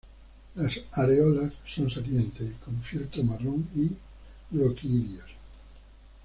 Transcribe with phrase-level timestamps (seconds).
[0.55, 3.91] Las areolas son salientes y con fieltro marrón y
[4.49, 5.29] gloquidios.